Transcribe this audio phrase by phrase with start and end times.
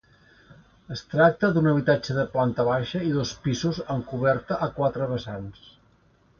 [0.95, 5.73] Es tracta d'un habitatge de planta baixa i dos pisos amb coberta a quatre vessants.